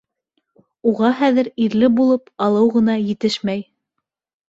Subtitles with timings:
[0.91, 3.67] Уға хәҙер ирле булып алыу ғына етешмәй.